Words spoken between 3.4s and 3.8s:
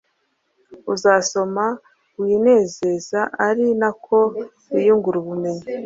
ari